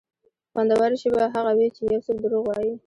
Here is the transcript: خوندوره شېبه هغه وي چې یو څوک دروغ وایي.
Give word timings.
خوندوره 0.51 0.95
شېبه 1.01 1.25
هغه 1.35 1.51
وي 1.57 1.67
چې 1.75 1.81
یو 1.91 2.01
څوک 2.05 2.17
دروغ 2.23 2.43
وایي. 2.47 2.73